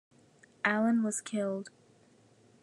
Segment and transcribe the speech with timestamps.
[0.65, 1.69] Allen was killed.